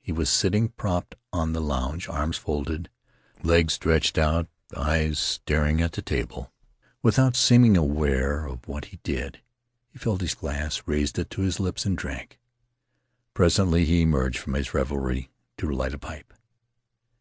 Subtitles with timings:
[0.00, 2.90] He was sitting propped on the lounge, arms folded,
[3.42, 6.52] legs stretched out, eyes staring at the table.
[7.02, 9.40] Without seeming aware of what he did,
[9.90, 12.38] he filled his glass, raised it to his lips, and dranke
[13.34, 16.32] Presently he emerged from his revery to light a pipe.